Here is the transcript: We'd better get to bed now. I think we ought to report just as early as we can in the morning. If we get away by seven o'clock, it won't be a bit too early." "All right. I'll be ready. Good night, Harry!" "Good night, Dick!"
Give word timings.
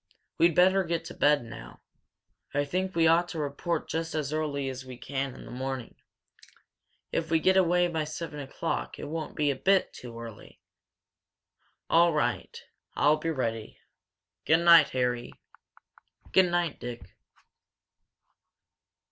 We'd 0.39 0.55
better 0.55 0.83
get 0.83 1.05
to 1.05 1.13
bed 1.13 1.43
now. 1.43 1.79
I 2.55 2.65
think 2.65 2.95
we 2.95 3.05
ought 3.05 3.27
to 3.29 3.37
report 3.39 3.87
just 3.87 4.15
as 4.15 4.33
early 4.33 4.67
as 4.67 4.83
we 4.83 4.97
can 4.97 5.35
in 5.35 5.45
the 5.45 5.51
morning. 5.51 5.93
If 7.11 7.29
we 7.29 7.37
get 7.39 7.55
away 7.55 7.87
by 7.87 8.05
seven 8.05 8.39
o'clock, 8.39 8.97
it 8.97 9.05
won't 9.05 9.35
be 9.35 9.51
a 9.51 9.55
bit 9.55 9.93
too 9.93 10.19
early." 10.19 10.59
"All 11.87 12.13
right. 12.13 12.63
I'll 12.95 13.17
be 13.17 13.29
ready. 13.29 13.77
Good 14.43 14.61
night, 14.65 14.89
Harry!" 14.89 15.33
"Good 16.31 16.49
night, 16.49 16.79
Dick!" 16.79 17.15